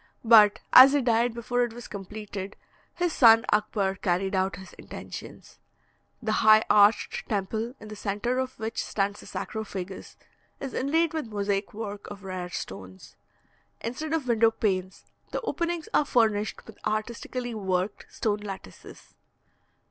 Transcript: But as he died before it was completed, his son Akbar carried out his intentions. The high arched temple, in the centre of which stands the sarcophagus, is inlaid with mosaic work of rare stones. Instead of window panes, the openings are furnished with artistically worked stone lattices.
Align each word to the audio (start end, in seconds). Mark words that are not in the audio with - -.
But 0.25 0.61
as 0.73 0.93
he 0.93 1.01
died 1.03 1.35
before 1.35 1.61
it 1.63 1.73
was 1.73 1.87
completed, 1.87 2.55
his 2.95 3.13
son 3.13 3.45
Akbar 3.51 3.93
carried 3.93 4.33
out 4.33 4.55
his 4.55 4.73
intentions. 4.73 5.59
The 6.23 6.31
high 6.41 6.63
arched 6.71 7.29
temple, 7.29 7.75
in 7.79 7.87
the 7.89 7.95
centre 7.95 8.39
of 8.39 8.57
which 8.57 8.83
stands 8.83 9.19
the 9.19 9.27
sarcophagus, 9.27 10.17
is 10.59 10.73
inlaid 10.73 11.13
with 11.13 11.27
mosaic 11.31 11.71
work 11.71 12.07
of 12.09 12.23
rare 12.23 12.49
stones. 12.49 13.15
Instead 13.81 14.11
of 14.13 14.27
window 14.27 14.49
panes, 14.49 15.05
the 15.29 15.41
openings 15.41 15.87
are 15.93 16.05
furnished 16.05 16.65
with 16.65 16.79
artistically 16.83 17.53
worked 17.53 18.07
stone 18.09 18.39
lattices. 18.39 19.13